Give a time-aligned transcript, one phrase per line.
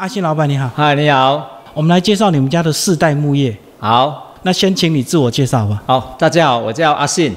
[0.00, 3.54] 阿信老板你好，嗨，你好，我们来介绍你们家的四代木业。
[3.78, 5.82] 好，那先请你自我介绍吧。
[5.84, 7.36] 好，大家好，我叫阿信，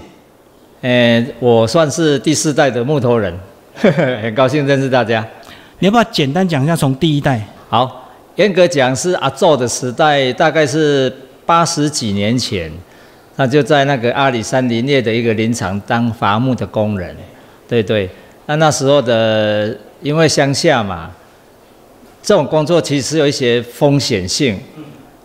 [0.80, 3.38] 呃，我算是第四代的木头人，
[3.76, 5.28] 很高兴认识大家。
[5.80, 7.46] 你要不要简单讲一下从第一代？
[7.68, 11.14] 好，严格讲是阿宙的时代，大概是
[11.46, 12.72] 八十几年前，
[13.36, 17.14] 他就在那个阿里山林业的一个林场当伐木的工人。
[17.68, 18.10] 对对，
[18.46, 21.12] 那那时候的因为乡下嘛，
[22.24, 24.58] 这种工作其实有一些风险性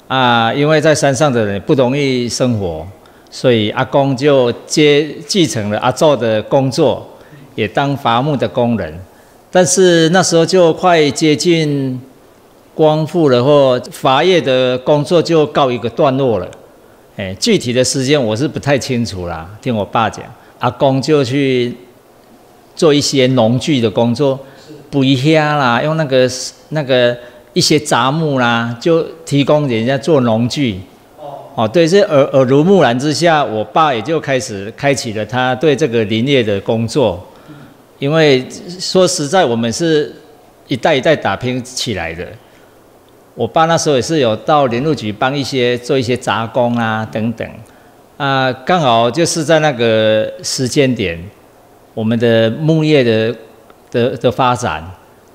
[0.09, 2.85] 啊，因为在山上的人不容易生活，
[3.31, 7.09] 所以阿公就接继承了阿宙的工作，
[7.55, 8.99] 也当伐木的工人。
[9.51, 12.01] 但是那时候就快接近
[12.75, 16.51] 光复了，或伐业的工作就告一个段落了。
[17.17, 19.49] 哎，具体的时间我是不太清楚啦。
[19.63, 20.25] 听我爸讲，
[20.59, 21.73] 阿公就去
[22.75, 24.39] 做一些农具的工作，
[24.91, 26.29] 补一下啦，用那个
[26.71, 27.17] 那个
[27.53, 30.81] 一些杂木啦，就提供人家做农具。
[31.55, 37.27] 哦，对，这耳耳濡目染之下，我爸也就开始开启了他对这个林业的工作。
[37.99, 38.47] 因为
[38.79, 40.15] 说实在，我们是
[40.69, 42.25] 一代一代打拼起来的。
[43.35, 47.49] 我爸那时候也是有到林务局帮一些做一些杂工啊等等，
[48.17, 51.19] 啊，刚好就是在那个时间点，
[51.95, 53.35] 我们的木业的
[53.91, 54.85] 的的发展，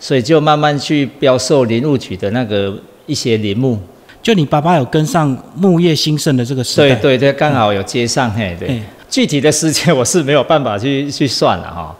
[0.04, 3.80] 所以就慢慢去标售林务局的那个一些林木。
[4.22, 6.94] 就你爸爸有跟上木业兴盛的这个时代？
[6.96, 8.82] 对对对，刚好有接上嘿，对。
[9.10, 11.96] 具体的时间我是没有办法去去算了哈。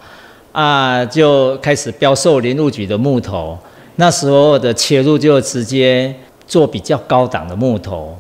[0.52, 3.58] 啊，就开始标售林务局的木头，
[3.96, 6.14] 那时候的切入就直接
[6.46, 8.18] 做比较高档的木头，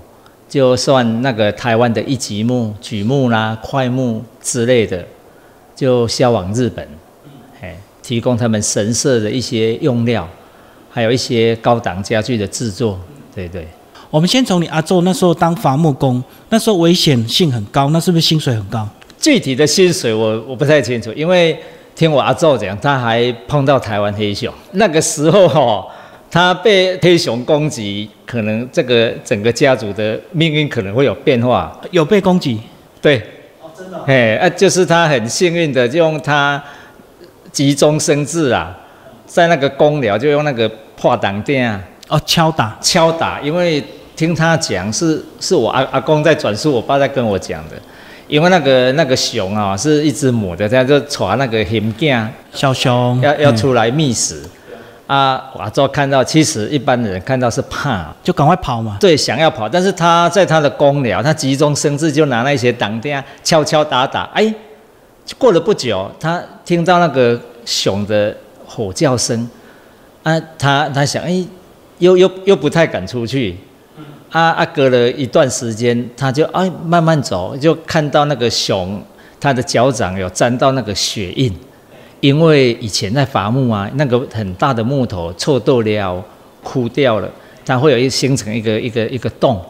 [0.48, 5.06] 就算那个台湾的一级木、榉木啦、块木之类的，
[5.76, 7.03] 就销往日本，哎，
[8.04, 10.30] 提供他们神社的一些用料，
[10.92, 13.00] 还有一些高档家具的制作，
[13.34, 13.68] 对对。
[14.12, 18.88] 我们先从你阿周那时候当伐木工，那时候危险性很高，那是不是薪水很高？
[19.20, 21.58] 具体的薪水我我不太清楚，因为。
[21.96, 24.52] 听我阿祖讲，他还碰到台湾黑熊。
[24.72, 25.86] 那个时候哈，
[26.32, 31.80] 他被黑熊攻击，可能这个整个家族的命运可能会有变化。
[31.92, 32.60] 有被攻击？
[33.00, 33.22] 对。
[33.62, 34.04] 哦，真的。
[34.08, 36.62] 哎，啊，就是他很幸运的，用他
[37.54, 38.76] 急中生智啊，
[39.26, 43.40] 在那个公寮就用那个破挡垫啊，哦，敲打，敲打。
[43.40, 43.82] 因为
[44.16, 47.76] 听他讲，是是我阿阿公在转述，我爸在跟我讲的。
[48.28, 54.42] 因为那个那个熊啊，是一只母的，它就传那个熊囝小熊要要出来觅食
[55.06, 55.52] 啊。
[55.54, 58.98] 我之后看到，其实一般的人看到是怕，就赶快跑嘛。
[59.00, 64.24] 对，想要跑，但是他在他的公寮，他急中生智，就拿那些挡钉敲敲打打。
[64.34, 64.52] 哎，
[65.38, 68.36] 过了不久，他听到那个熊的
[68.66, 69.50] 吼叫声
[70.24, 71.46] 啊，他他想，哎，
[72.00, 73.56] 又又又不太敢出去。
[74.30, 74.66] 啊啊！
[74.66, 79.00] 隔了一段时间，他就哎慢慢走，就看到那个熊，
[79.40, 81.54] 它的脚掌有沾到那个血印，
[82.20, 86.26] 因为以前在伐木啊，那个很大的木头臭豆了、
[86.64, 87.30] 枯掉了，
[87.64, 89.64] 它会有一形成一个一个一个洞，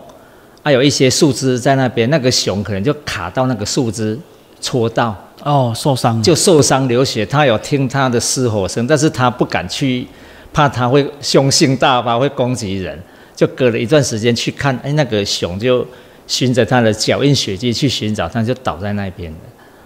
[0.63, 4.17] 还有一些树枝在那边，那个熊可能就卡到那个树枝，
[4.63, 5.13] 戳到
[5.43, 7.25] 哦，受伤就受伤流血。
[7.25, 10.07] 他有听他的嘶吼声，但是他不敢去，
[10.53, 12.97] 怕他会凶性大发，会攻击人。
[13.35, 15.85] 就隔了一段时间去看，哎，那个熊就
[16.27, 19.37] 循着他的脚印血迹去寻找，他就倒在那边了。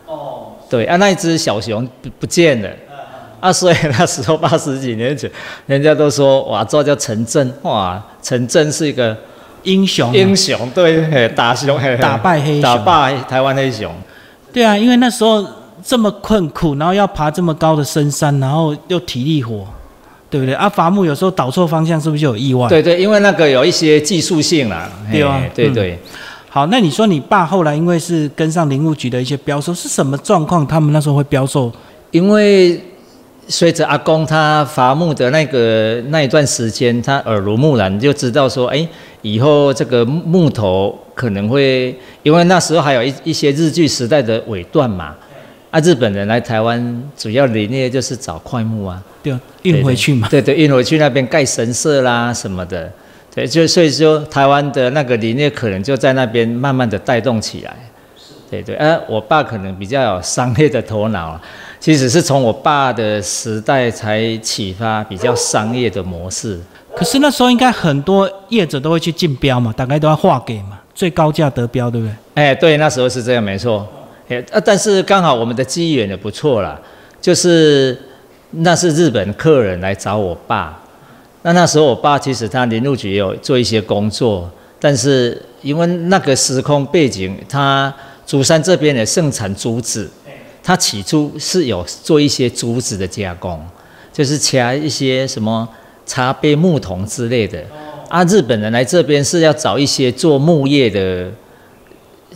[0.06, 2.70] 哦，对啊，那一只小熊不不见了。
[3.40, 5.32] 啊，所以那时候八十几年前，
[5.66, 9.16] 人家都说哇，这叫陈震，哇，陈震是一个
[9.64, 13.92] 英雄，英雄对，打熊，打败黑，打败台湾黑熊。
[14.52, 15.46] 对啊，因为那时候
[15.84, 19.66] 这么困苦，然后要爬这么高的深山，然后又体力活。
[20.30, 20.54] 对不对？
[20.56, 22.68] 啊，伐木有时候倒错方向，是不是就有意外？
[22.68, 24.92] 对对，因为那个有一些技术性啦。
[25.10, 25.98] 对啊，对对。
[26.50, 30.68] 好，那你说你爸后来因为是跟上林务局的一些标售，是什么状况？
[30.68, 31.72] 他们那时候会标售？
[32.12, 32.78] 因为
[33.48, 38.86] 随着阿公他伐木的那个那一段时间，他耳濡目染，就知道说，哎，
[39.22, 45.16] 以后这个木头可能会，因为那时候还有一一些日据时代的尾段嘛。
[45.70, 50.26] 啊，日本人来台湾主要理念就是找块木啊，对，运回去嘛。
[50.32, 52.90] 对对，运回去那边盖神社啦什么的，
[53.36, 57.76] 对，就所以说台湾的那个理念可能就在那边慢慢的带动起来。
[58.50, 61.38] 对对，啊，我爸可能比较有商业的头脑，
[61.82, 66.58] 其实是从我爸的时代才启发比较商业的模式。
[66.96, 72.16] 可是那时候应该很多业者都会去竞标嘛，大概都要划给嘛，最高价得标，对不对？
[72.34, 73.88] 哎，对，那时候是这样，没错。
[74.30, 76.82] 哎，啊，但是刚好我们的机缘也不错啦，
[77.22, 77.96] 就是
[78.50, 80.82] 那是日本客人来找我爸，
[81.44, 84.50] 那那时候我爸其实他林务局有做一些工作，
[84.80, 87.94] 但是因为那个时空背景，他
[88.26, 90.10] 竹山这边的盛产竹子，
[90.64, 93.64] 他起初是有做一些竹子的加工，
[94.12, 95.70] 就是掐一些什么
[96.08, 97.64] 茶杯、木桶之类的。
[98.10, 101.30] 啊，日本人来这边是要找一些做木业的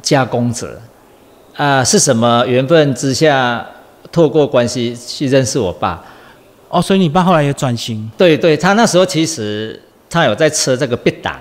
[0.02, 0.80] 加工者。
[1.56, 3.64] 啊，是什么缘分之下，
[4.12, 6.04] 透过关系去认识我爸？
[6.70, 8.10] 哦，所以你爸后来也转型？
[8.18, 9.80] 对对，他那时候其实
[10.10, 11.36] 他有在吃这个笔档，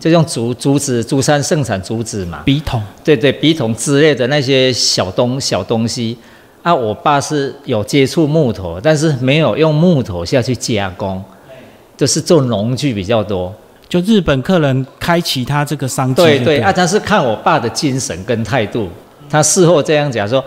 [0.00, 2.42] 就用竹竹子，竹山盛产竹子嘛。
[2.44, 2.82] 笔筒。
[3.04, 6.16] 对对，笔筒之类的那些小东小东西。
[6.62, 11.22] 啊，我爸是有接触木头，但是没有用木头下去加工，
[11.96, 13.52] 就是做农具比较多。
[13.92, 16.22] 就日本客人开启他这个商机。
[16.22, 18.88] 对对，啊，他是看我爸的精神跟态度。
[19.28, 20.42] 他事后这样讲说：“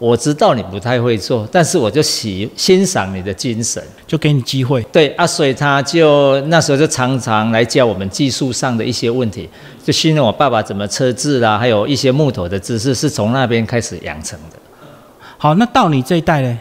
[0.00, 9.46] 我知道你不太会做，但是我就喜欣赏你的精神，就给你机会。”对啊，所以他就那时候就常常来教我们技术上的一些问题，
[9.84, 14.56] 就训练我爸爸怎么车制啦，还有一些木头的知识是从那边开始养成的。
[15.36, 16.58] 好，那到你这一代呢？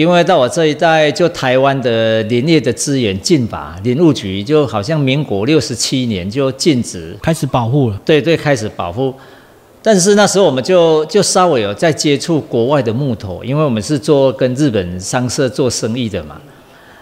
[0.00, 8.00] 因为到我这一代，就台湾的林业的资源禁法，林务局就好像民国六十七年就禁止开始保护了。
[8.02, 9.12] 对对，开始保护。
[9.82, 16.40] 但是那时候我们就就稍微有在接触国外的木头，因为我们是做跟日本商社做生意的嘛。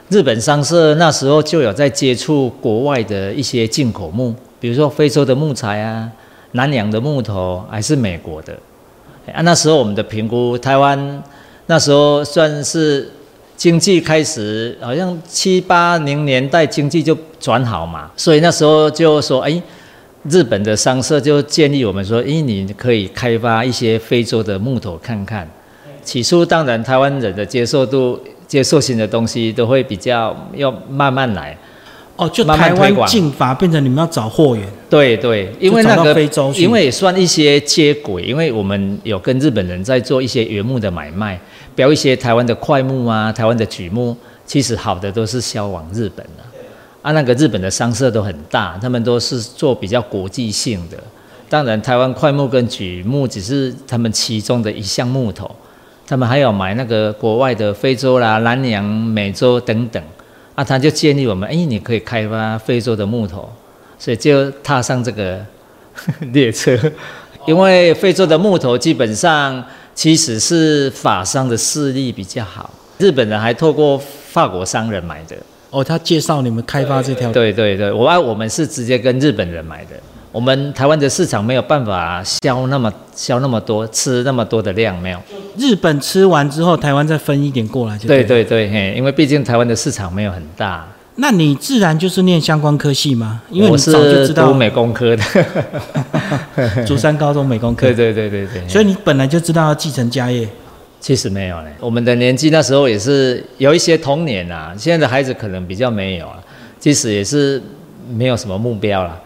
[0.08, 6.10] 日本商社那时候就有在接触国外的一些进口木，比如说非洲的木材啊、
[6.52, 8.54] 南洋的木头，还是美国的。
[9.32, 11.22] 啊，那时候我们的评估，台湾
[11.68, 13.08] 那时候算是
[13.56, 19.62] 经济开始，好像七八零年代经济就转好嘛，所以那时候就说，哎。
[20.28, 25.48] 日本的商社就建议我们说：“咦，你可以开发一些非洲的木头看看。”
[26.02, 31.56] 起初，当然台湾人的接受度、接受型的东西都会比较要慢慢来。
[32.18, 34.68] 哦，就台湾进法变成你们要找货源。
[34.90, 41.40] 对对，因为那个非洲，因为也算一些接轨，因为我们有跟日本人在做一些原木的买卖，
[41.76, 46.42] 标一些台湾的块木啊、台湾的榉木，其实好的都是销往日本的。
[47.02, 50.98] 啊，那个日本的商社都很大，他们都是做比较国际性的。
[51.48, 55.48] 当然，台湾块木跟榉木只是他们其中的一项木头，
[56.04, 60.02] 他们还有买那个国外的非洲啦、南洋、美洲等等。
[60.58, 63.48] 啊，他就建议我们，哎，你可以开发非洲的木头，
[63.96, 65.38] 所以就踏上这个
[66.34, 66.76] 列车。
[67.46, 69.64] 因为非洲的木头基本上
[69.94, 72.68] 其实是法商的势力比较好，
[72.98, 75.36] 日本人还透过法国商人买的。
[75.70, 77.32] 哦，他介绍你们开发这条。
[77.32, 79.90] 对对对，我爱我们是直接跟日本人买的，
[80.30, 85.18] 我们台湾的市场没有办法销那么销那么多，吃那么多的量没有。
[85.56, 88.06] 日本吃完之后，台湾再分一点过来就。
[88.06, 90.86] 对对对，嘿，因为毕竟台湾的市场没有很大。
[91.16, 93.40] 那你自然就是念相关科系吗？
[93.50, 95.24] 因为我早就知道读美工科的，
[96.86, 97.86] 竹山高中美工科。
[97.86, 98.68] 对对对对对。
[98.68, 100.48] 所以你本来就知道要继承家业。
[101.00, 106.38] 其实没有嘞，我们的年纪那时候也是有一些童年啊，现在的孩子可能比较没有啊。
[106.80, 107.62] 其实也是
[108.10, 109.20] 没有什么目标了，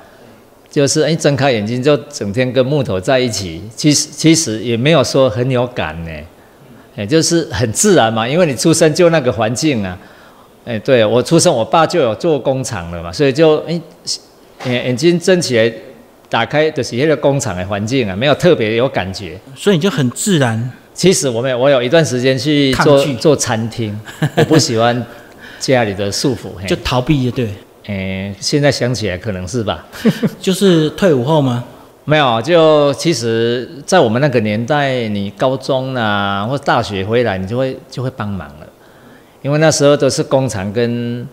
[0.72, 3.62] 就是哎睁开眼睛就整天跟木头在一起。
[3.76, 6.10] 其实其实也没有说很有感呢，
[6.96, 9.96] 哎就是很自然嘛，因为你出生就那个环境啊。
[10.64, 13.80] 哎，对我出生，我爸就有做工厂了嘛，所以就哎
[14.64, 15.72] 眼眼睛睁起来，
[16.28, 20.70] 打开就是那个工厂的环境啊，没有特别有感觉，所以你就很自然。
[20.94, 23.98] 其实我们我有一段时间去做做餐厅，
[24.36, 25.04] 我不喜欢
[25.58, 27.48] 家里的束缚， 就逃避，对。
[27.86, 29.84] 诶，现在想起来可能是吧。
[30.40, 31.64] 就是退伍后吗？
[32.04, 38.66] 没有，就其实，在我们那个年代，你高中啊或大学回来，你就会就会帮忙了，
[39.42, 41.26] 因为那时候都是工厂跟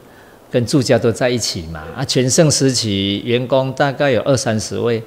[0.52, 1.82] 跟住家都在一起嘛。
[1.96, 5.02] 啊，全盛时期员工大概有二三十位，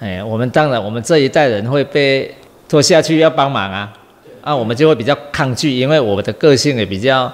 [0.00, 2.34] 哎，我们当然我们这一代人会被。
[2.68, 3.92] 拖下去要帮忙啊，
[4.40, 7.32] 啊，我们就会比较抗拒，因为我的个性也比较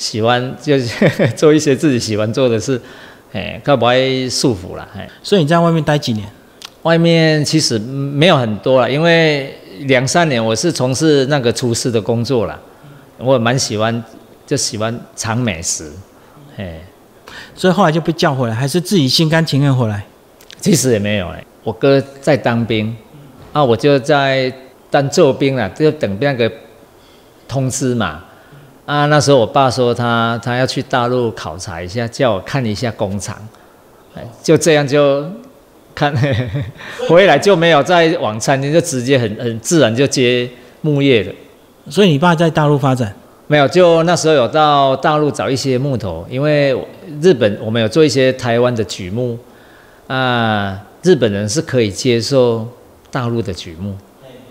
[0.00, 2.80] 喜欢，就是做一些自己喜欢做的事，
[3.32, 5.06] 哎，较不爱束缚了，哎。
[5.22, 6.26] 所以你在外面待几年？
[6.84, 12.58] 外面其实没有很多了，因为两三年我是从事那个厨师的工作了，
[13.18, 14.02] 我蛮喜欢，
[14.46, 15.92] 就喜欢尝美食，
[16.56, 16.80] 哎。
[17.54, 20.02] 所以后来就被叫回来，还是自己心甘情愿回来？
[20.58, 22.96] 其实也没有哎，我哥在当兵，
[23.52, 24.52] 啊，我就在。
[24.92, 26.50] 当做兵了，就等那个
[27.46, 28.24] 通知嘛。
[28.90, 33.36] 啊，那时候我爸说他他要去大陆考察一下，叫我看一下工厂。
[34.42, 35.24] 就这样就
[35.94, 36.12] 看
[37.08, 41.32] 回来就没有在往餐厅，就直接很很自然就接木业了。
[41.88, 43.14] 所以你爸在大陆发展？
[43.46, 46.76] 没有，就那时候有到大陆找一些木头，因为
[47.22, 49.38] 日本我们有做一些台湾的榉木，
[50.08, 52.66] 啊，日本人是可以接受
[53.08, 53.94] 大陆的榉木，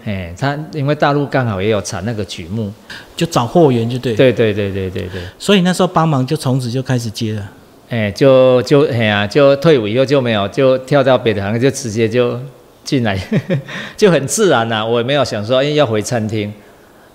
[0.06, 2.72] 哎，他因为大陆刚好也有产那个榉木，
[3.15, 4.13] 就找货源就对。
[4.15, 7.50] 对对对对对对，所以那时候帮忙就从此就开始接了。
[7.89, 12.39] 哎，就就哎呀，就退伍以后就没有，就跳到别的行业，就直接就
[12.84, 13.20] 进来，
[13.98, 16.51] 就很自然呐、我也没有想说，哎，要回餐厅。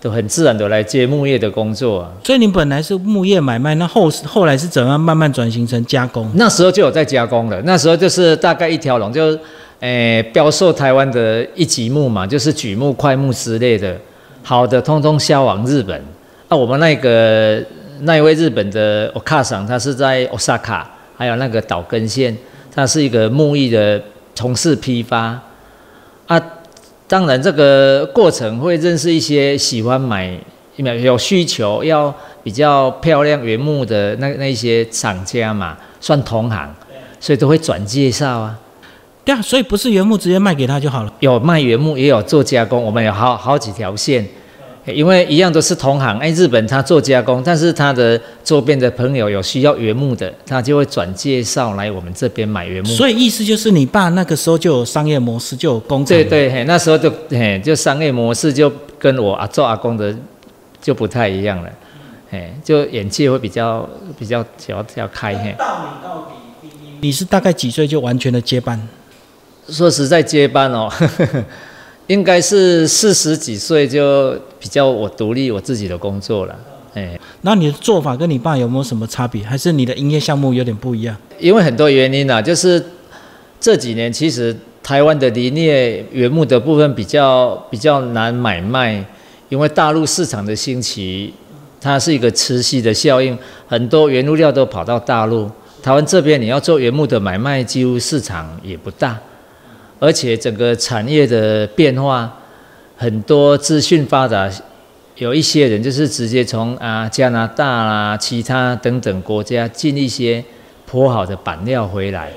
[0.00, 2.12] 都很自然的来接木业的工作啊。
[2.22, 6.30] 所以你本来是木业买卖，那后后来是怎样慢慢转型成加工？
[6.34, 9.34] 那时候就有在加工了，那时候就是大概一条龙，就
[9.84, 13.94] 诶标售台湾的一级木嘛，就是榉木、块木之类的，
[14.42, 16.02] 好的通通销往日本。
[16.48, 17.62] 那我们那个
[18.00, 20.82] 那一位日本的 Okasa，他是在 Osaka，
[21.18, 22.34] 还有那个岛根县，
[22.74, 24.00] 他是一个木艺的
[24.34, 25.38] 从事批发
[26.28, 26.40] 啊。
[27.06, 30.34] 当然，这个过程会认识一些喜欢买、
[30.76, 32.12] 有需求要
[32.42, 36.74] 比较漂亮原木的那那些厂家嘛，算同行，
[37.20, 38.58] 所以都会转介绍啊。
[39.24, 41.12] 对啊，所以不是原木直接卖给他就好了。
[41.20, 44.26] 有卖原木，也有做加工，我们有好好几条线。
[44.86, 52.90] 因为一样都是同行，哎，日本他做加工，但是他的周边的朋友有需要原木的，他就会转介绍来我们这边买原木。
[52.90, 56.08] 所以意思就是你爸那个时候就有商业模式，就有工厂。
[56.08, 60.14] 对对，嘿，那时候就嘿，就商业模式就跟我阿做阿公的
[60.82, 61.70] 就不太一样了，
[62.30, 63.88] 哎，就眼界会比较
[64.18, 65.56] 比较较较开嘿。
[67.00, 68.78] 你是大概几岁就完全的接班？
[69.68, 70.90] 说实在接班哦。
[72.06, 76.54] 应该是四十几岁就比较我独立我自己的工作了，
[76.92, 79.42] 哎，那你的做法跟你爸有没有什么差别？
[79.42, 81.16] 还是你的营业项目有点不一样？
[81.38, 82.84] 因为很多原因啊，就是
[83.58, 89.02] 这几年其实台湾的林业原木的部分比较比较难买卖，
[89.48, 91.32] 因为大陆市场的兴起，
[91.80, 93.34] 它是一个持续的效应，
[93.66, 95.50] 很多原物料都跑到大陆，
[95.82, 99.18] 台湾这边你要做原木的买卖，几乎市场也不大。
[100.04, 102.30] 而且整个产业的变化，
[102.94, 104.50] 很多资讯发达，
[105.16, 110.44] 有一些人就是直接从啊加拿大啦、其他等等国家进一些
[110.84, 112.30] 颇好的板料回来，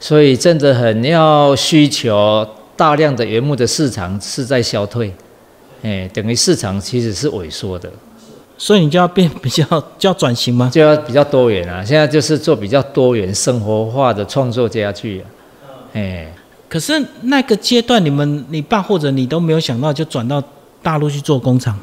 [0.00, 5.12] 所以真的很要需求大量的原木的市场是在消退，
[5.82, 7.90] 哎，等于市场其实是萎缩的，
[8.56, 9.64] 所以你就要变比较
[9.98, 10.70] 就要转型吗？
[10.72, 15.22] 就要比较多元啊，现在就是做比较多元生活化的创作家去，
[15.92, 16.32] 哎。
[16.72, 20.42] 可是那个阶段，你们你爸或者你都没有想到，就转到
[20.82, 21.78] 大陆去做工厂。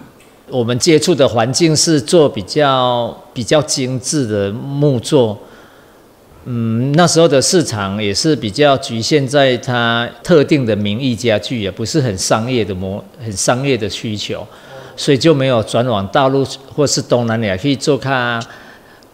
[0.50, 5.38] 我们接触的环境是做比较比较精致的木作，
[6.46, 14.44] 嗯，那时候的市场也是比较局限在它特定的名义家具，也不是很商业的模，很商业的需求，
[14.98, 16.44] 所以就没有转往大陆
[16.76, 18.44] 或是东南亚去做它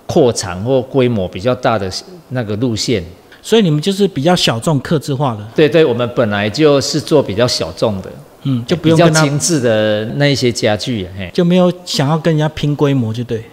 [0.05, 1.91] 扩产或规模比较大的
[2.29, 3.03] 那个路线。
[3.46, 5.48] 所以你们就是比较小众、克制化的。
[5.56, 8.12] 对对，我们本来就是做比较小众的，
[8.42, 13.44] 嗯，就不用比较精致的那一些家具，嘿，就没有想要跟人家拼规模，就对。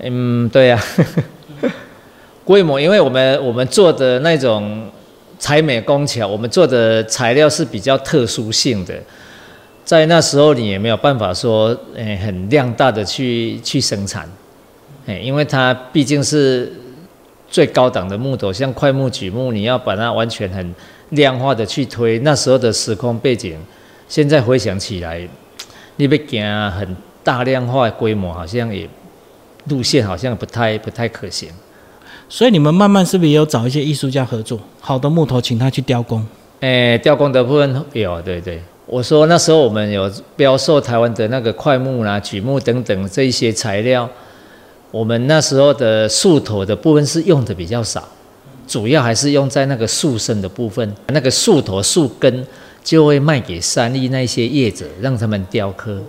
[0.00, 0.78] 嗯，对呀，
[2.44, 4.86] 规模，因为我们我们做的那种
[5.38, 8.94] 采美工巧，我们做的材料是比较特殊性的，
[9.82, 14.30] 在那时候你也没有办法说，诶，很量大的去去生产，
[15.06, 16.70] 诶，因为它毕竟是。
[17.50, 20.74] 最高档的木头，像块木、榉木，你要把它完全很
[21.10, 23.56] 量化的去推，那时候的时空背景，
[24.06, 25.26] 现在回想起来，
[25.96, 28.88] 你被讲很大量化的规模，好像也
[29.66, 31.48] 路线好像不太不太可行。
[32.28, 34.60] 所以你们慢慢是不是也有找一些艺术家合作？
[34.80, 36.26] 好的木头，请他去雕工。
[36.60, 38.62] 诶，雕工的部分有，对对。
[38.84, 44.08] 我说那时候我们有标售台湾的那个块木啦、榉木等等这一些材料。
[44.90, 48.08] 我们那时候的树头的部分是用的比较少，
[48.66, 52.46] 主要还是用在那个树身的部分，那个树头、树根
[52.82, 56.00] 就会卖给三立那些业者，让他们雕刻。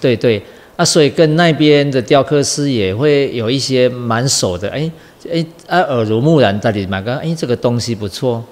[0.00, 0.40] 对对，
[0.76, 4.90] 啊，所以跟那边的雕刻师也会有一些蛮熟的，哎
[5.28, 8.44] 哎啊，耳濡目染，到底买个，哎，这个东西不错。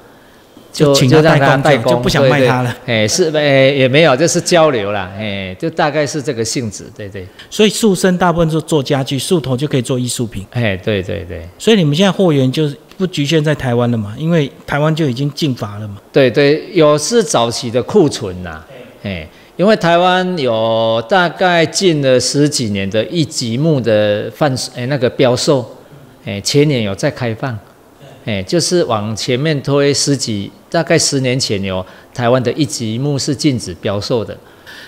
[0.77, 2.77] 就请他代工，就不想卖他了。
[2.85, 5.11] 哎，是哎，也没有，就是交流啦。
[5.19, 7.27] 哎，就大概是这个性质，对对。
[7.49, 10.45] 所以树身大部分就做家具，树头就可以做艺术品。
[10.51, 11.49] 哎，对对对。
[11.59, 14.15] 所以你们现在货源就是不局限在台湾了嘛？
[14.19, 15.97] 因为台湾就已经禁伐了嘛。
[16.13, 18.63] 对对，有是早期的库存呐。
[19.03, 25.65] 哎，因为台湾有大概进了十几年的一级木的贩哎那个标售，
[26.27, 27.59] 哎前年有在开放。
[28.25, 34.37] 哎，就是往前面推十几大概十年前有台湾的一级木是禁止标售的。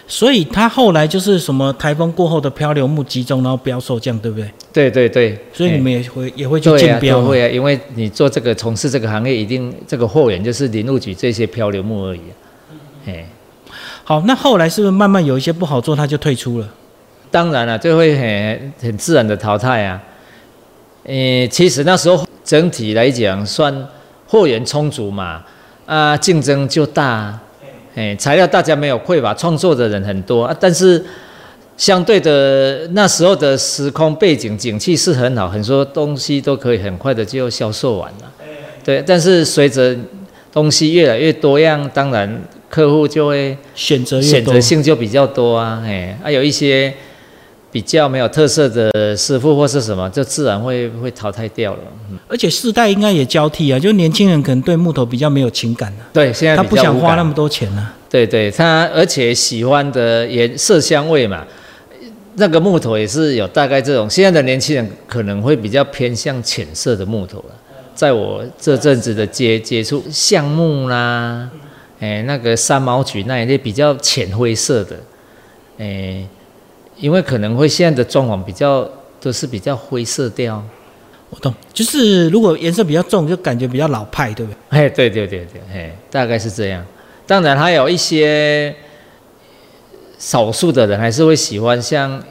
[0.07, 4.51] 所以它后来就是什么台风过后的漂流木集中，然后标售这样，对不对？
[4.73, 12.33] 对对对，所以你们也会也会竞标会啊，因为你做这个从事这个行业，一定这个货源就是林务局这些漂流木而已、啊。
[13.07, 13.29] 哎，
[14.03, 16.69] 好，那后来是不是慢慢有一些不好做，它就退出了？
[17.31, 20.03] 当然了、就会很很自然的淘汰啊。
[21.05, 23.87] 诶，其实那时候整体来讲算
[24.27, 25.45] 货源充足嘛，
[25.89, 27.39] 啊，竞争就大，
[27.95, 31.03] 哎，材料大家没有匮乏，创作的人很多啊，但是
[31.79, 38.31] 相对的那时候的时空背景景气是很好，很多东西都可以很快的就销售完了。
[38.85, 39.97] 对，但是随着
[40.53, 46.93] 东西越来越多样，当然客户就会选择选择，性就比较多啊，哎，啊有一些
[47.79, 51.79] 比较没有特色的师傅或是什么，就自然会会淘汰掉了。
[52.11, 57.95] 嗯而且世代应该也交替啊，就年轻人可能对木头比较没有情感啊，对，现在他不想花那么多钱啊。
[58.11, 61.47] 对对，他而且喜欢的颜色香味嘛，
[62.35, 64.11] 那个木头也是有大概这种。
[64.11, 67.55] 现在的年轻人可能会比较偏向浅色的木头了。
[67.95, 71.49] 在我这阵子的接接触，橡木啦，
[72.01, 74.97] 哎，那个三毛榉那一类比较浅灰色的，
[75.79, 76.27] 哎，
[76.99, 78.89] 因为可能会现在的装潢比较
[79.21, 80.63] 都是比较灰色调。
[81.31, 84.57] 我懂，就是如果颜色比较重，就感觉比较老派，对不对？
[84.71, 86.85] 哎，对对对对，哎，大概是这样。
[87.27, 88.75] 当然还有一些
[90.19, 92.23] 少数的人还是会喜欢像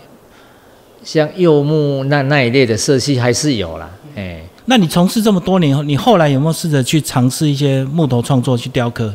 [1.03, 3.87] 像柚木那那一类的色系，还是有啦。
[4.15, 9.13] 哎，那你从事这么多年后，你后来有没有试着去尝试一些木头创作去雕刻？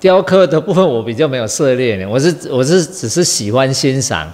[0.00, 4.28] 雕刻的部分我比较没有涉猎呢，我是我是只是喜欢欣赏，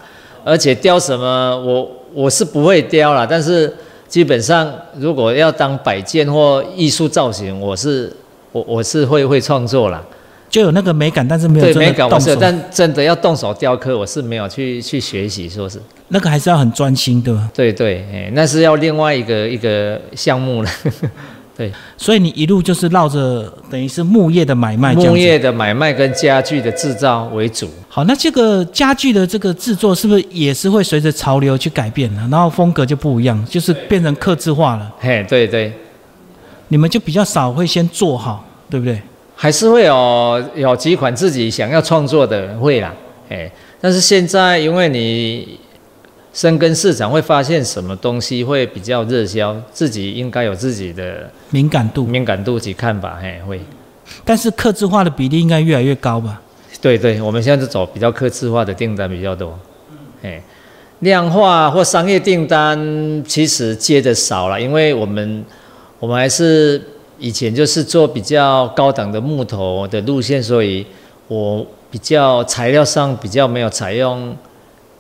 [0.47, 3.75] 而且雕什么我我是不会雕啦，但是
[4.07, 8.13] 基本上如果要当摆件或艺术造型，我是
[8.53, 10.01] 我我是会会创作啦。
[10.49, 17.51] 就有那个美感，但是没有美感我是但真的要动手雕刻，我是没有去去学习，说是那个还是要很专心，对吧？
[17.53, 20.71] 对对，哎，那是要另外一个一个项目了。
[21.57, 24.93] 对，所以你一路就是绕着等于是木业的买卖。
[24.93, 27.71] 木业的买卖跟家具的制造为主。
[27.89, 32.29] 好，那这个家具的这个制作是不是也是会随着潮流去改变呢？
[32.31, 34.93] 然后风格就不一样，就是变成刻字化了。
[35.01, 35.73] 嘿，对对，
[36.69, 39.01] 你们就比较少会先做好，对不对？
[39.35, 42.93] 还是会有有几款自己想要创作的会啦，
[43.31, 45.59] 哎，但是现在因为你
[46.37, 53.59] 深耕市场，会发现什么东西会比较热销，自己应该有自己的敏感度，敏感度及看法，嘿，会。
[54.23, 56.43] 但是刻制化的比例应该越来越高吧？
[56.83, 59.59] 对对，我们现在是走比较客制化的订单比较多，
[60.23, 60.43] 哎，
[60.99, 65.43] 量化或商业订单其实接的少了，因为我们
[65.99, 66.79] 我们还是
[67.19, 70.87] 以前就是做比较高档的木头的路线，所以
[71.29, 74.37] 我比较材料上比较没有采用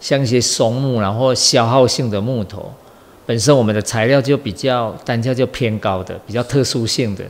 [0.06, 2.72] 像一些松木然后消耗性的木头，
[3.26, 7.24] 本身我们的材料就比较单价就偏高的，比较特殊性的，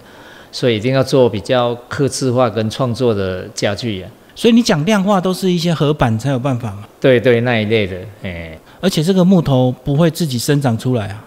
[0.52, 11.24] 所以一定要做比较刻制化跟创作的家具呀、所以你讲量化都是一些合板才有办法嘛，对对，那一类的，哎，而且这个木头不会自己生长出来啊，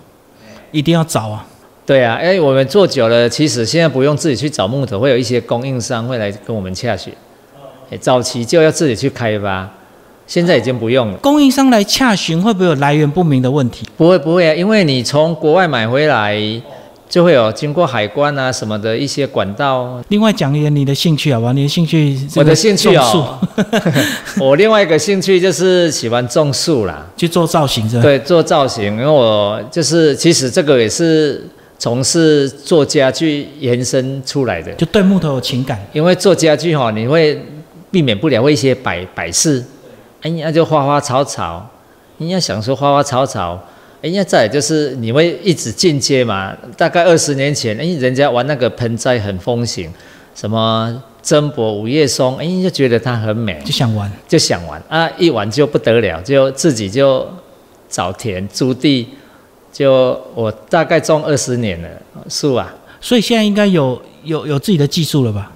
[0.72, 1.48] 一定要找啊。
[1.84, 7.12] 对啊，哎，我们做久了，其实现在不用自己去找木头，会有一些供应商会来跟我们洽询。
[7.90, 9.68] 哎，早期就要自己去开发，
[10.30, 11.18] 现在已经不用了。
[11.18, 13.84] 供应商来洽询会不会有来源不明的问题？
[13.98, 16.40] 不会不会啊，因为你从国外买回来，
[17.10, 20.00] 就会有经过海关啊什么的一些管道。
[20.10, 21.52] 另外讲一点你的兴趣好吧？
[21.52, 23.40] 你的兴趣，我的兴趣种哦，
[24.40, 27.04] 我另外一个兴趣就是喜欢种树啦。
[27.18, 28.04] 去做造型是吧？
[28.04, 31.44] 对，做造型，因为我就是其实这个也是
[31.80, 34.72] 从事做家具延伸出来的。
[34.74, 35.84] 就对木头有情感。
[35.92, 37.42] 因为做家具哈、你会
[37.90, 39.64] 避免不了会一些摆摆饰，
[40.22, 41.70] 哎呀就花花草草，
[42.18, 43.58] 你要想说花花草草，
[44.02, 46.56] 哎呀再就是你会一直进阶嘛。
[46.76, 49.90] 大概二十年前，哎人家玩那个盆栽很风行，
[50.36, 57.26] 什么珍柏、五叶松，哎就觉得它很美，就想玩，就想玩啊，一玩就不得了，就自己就
[57.88, 59.08] 找田租地，
[59.72, 61.90] 就我大概种二十年了
[62.28, 62.74] 树啊。
[63.00, 65.50] 所以现在应该有有有自己的技术了吧？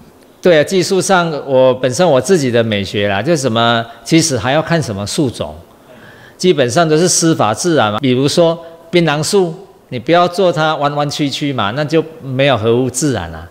[0.44, 5.56] 对啊，技术上我本身我自己的美学啦，就什么其实还要看什么树种，
[6.38, 7.98] 基本上都是师法自然嘛。
[8.00, 8.60] 比如说
[8.92, 9.56] 槟榔树，
[9.88, 13.48] 你不要做它弯弯曲曲嘛，那就没有合乎自然啦。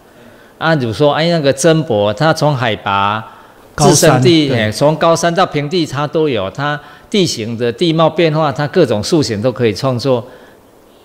[0.59, 3.25] 啊，比如说哎那个珍柏，它从海拔
[3.75, 6.79] 高自生山地，哎，从高山到平地它都有，它
[7.09, 10.23] 地形的地貌变化，它各种树形都可以创作，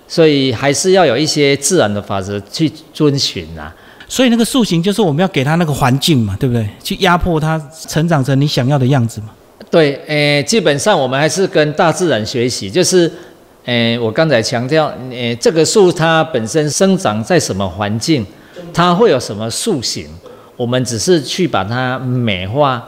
[0.05, 3.73] 所以还是要有一些自然的法则去遵循啊。
[4.09, 6.67] 所以那个塑形就是我们要给它那个环境嘛，对不对？
[6.83, 9.27] 去压迫它成长成你想要的样子嘛。
[9.69, 13.11] 对，诶，基本上我们还是跟大自然学习，就是，
[13.65, 18.25] 诶，我刚才强调，诶，这个树它本身生长在什么环境，
[18.73, 20.07] 它会有什么塑形，
[20.55, 22.81] 我们只是去把它美化，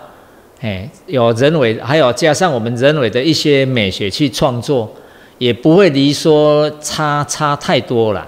[0.61, 4.89] 诶，有人为，还有加上我们人为的一些美学去创作，
[5.37, 8.25] 也不会离说差差太多了，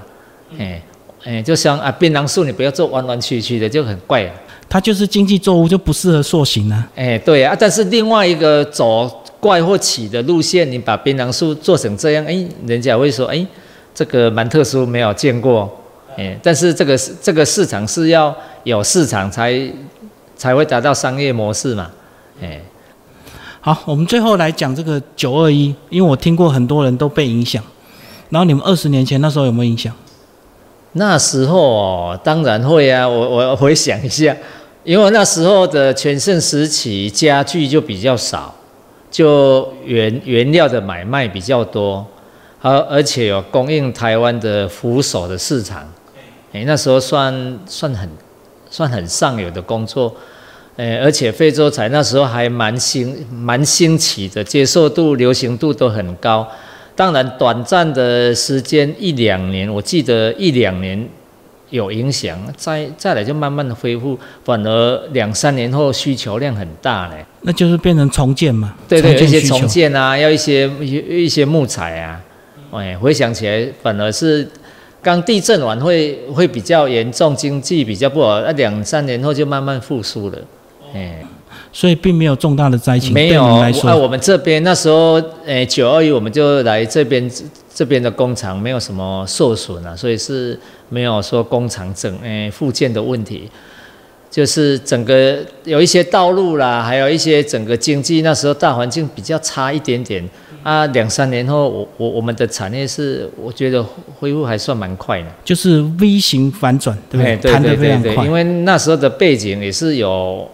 [0.57, 0.81] 诶，
[1.23, 4.33] 诶，就像啊，槟榔树你不要做弯弯曲曲的，就很怪啊。
[4.67, 6.89] 它就是经济作物，就不适合塑形啊。
[6.95, 13.45] 哎，对啊，但是另外一个走怪或起的路线，你把槟榔树做成这样，哎，人家会说，哎，
[13.93, 15.69] 这个蛮特殊，没有见过。
[16.17, 19.53] 哎，但是这个这个市场是要有市场才
[20.35, 21.91] 才会达到商业模式嘛。
[22.41, 22.61] 哎，
[23.59, 27.63] 好，我们最后来讲这个九二一，因为我听过很多人都被影响。
[28.29, 29.93] 然后你们二十年前那时候有没有影响？
[30.93, 34.35] 那时候哦，当然会啊，我我回想一下。
[34.83, 38.51] 因为那时候的全盛时期，家具就比较少，
[39.11, 42.03] 就原原料的买卖比较多，
[42.61, 45.87] 而而且有供应台湾的扶手的市场，
[46.51, 48.09] 哎，那时候算算很
[48.71, 50.11] 算很上游的工作，
[50.77, 56.47] 哎，而且非洲彩那时候还蛮兴蛮兴起的，接受度、流行度都很高。
[56.95, 61.07] 当然，短暂的时间一两年，我记得一两年。
[61.71, 67.25] 有影响，再再来就慢慢的恢复，反而两三年后需求量很大嘞。
[67.43, 68.75] 那就是变成重建嘛？
[68.89, 72.21] 对对，有一些重建啊，要一些一一些木材啊。
[72.73, 74.45] 哎，回想起来，反而是
[75.01, 80.37] 刚地震完会会比较严重，经济比较不好，那两三年后就慢慢复苏了。
[80.93, 81.23] 哎，
[81.71, 83.13] 所以并没有重大的灾情。
[83.13, 87.29] 没有，啊，我们这边那时候，哎，九二一我们就来这边。
[87.73, 93.49] 这边的工厂没有什么受损啊，所以是没有说工厂整诶附件的问题，
[94.29, 100.29] 就是整个有一些道路啦，还有一些整个经济那时候大环境比较差一点点
[100.63, 100.85] 啊。
[100.87, 103.81] 两三年后，我我我们的产业是我觉得
[104.19, 107.37] 恢复还算蛮快的，就是 V 型反转，对不对？
[107.37, 110.47] 对对对对，因为那时候的背景也是有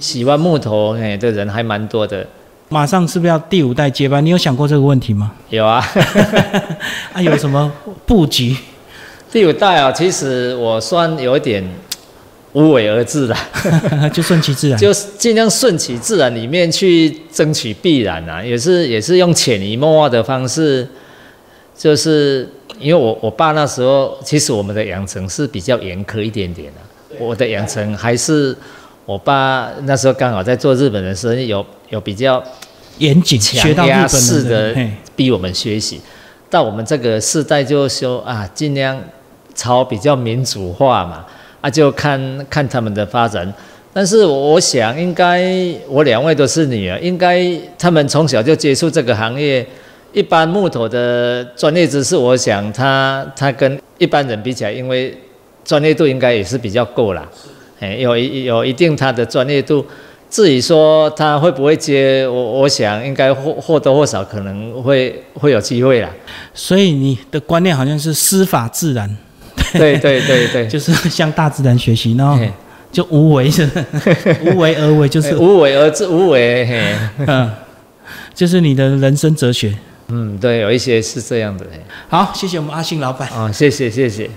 [0.00, 2.26] 喜欢木头哎，这人还蛮多的。
[2.70, 4.24] 马上是不是要第五代接班？
[4.24, 5.32] 你有想过这个问题吗？
[5.50, 5.84] 有啊，
[7.12, 7.70] 啊，有什么
[8.06, 8.56] 布局？
[9.30, 11.62] 第五代啊，其实我算有一点
[12.52, 13.36] 无为而治了，
[14.12, 20.88] 就顺其自然，就尽量顺其自然里面去争取必然啊，也是也是用潜移默化的方式，
[21.76, 28.56] 就是因为我我爸那时候其实我们的养成是比较严苛一点点的，我的养成还是
[29.06, 32.42] 我爸那时候刚好在做日本的生意，有有比较。
[32.98, 34.72] 严谨、强压式的
[35.16, 36.00] 逼我们学习，
[36.48, 38.96] 到我们这个世代就说啊，尽量
[39.52, 41.26] 朝比较民主化嘛，
[41.60, 43.52] 啊，就看看他们的发展。
[43.92, 45.44] 但是我想，应该
[45.88, 47.44] 我两位都是女儿，应该
[47.76, 49.66] 他们从小就接触这个行业，
[50.12, 55.12] 一般木头的专业知识，我想他他跟一般人比起来，因为
[55.64, 57.28] 专业度应该也是比较够啦，
[57.84, 59.84] 哎，有一有一定他的专业度。
[60.30, 66.10] 至于说他会不会接，我我想应该或或多或少可能会会有机会啦。
[66.52, 69.08] 所以你的观念好像是师法自然，
[69.74, 72.36] 对对对对， 就是向大自然学习，然后
[72.90, 73.68] 就无为是
[74.44, 76.66] 无为而为，就是无为而治，无为，
[77.26, 77.52] 嗯，
[78.34, 79.72] 就是你的人生哲学。
[80.08, 81.64] 嗯，对，有一些是这样的。
[82.08, 83.28] 好，谢谢我们阿信老板。
[83.28, 84.28] 啊，谢谢谢谢。